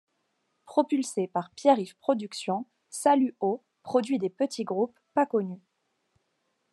Propulsée 0.65 1.27
par 1.27 1.51
Pierre-Yves 1.51 1.95
production, 1.97 2.65
Salut 2.89 3.35
Ô 3.39 3.63
produit 3.83 4.17
des 4.17 4.31
petits 4.31 4.63
groupes 4.63 4.97
pas 5.13 5.27
connus. 5.27 5.61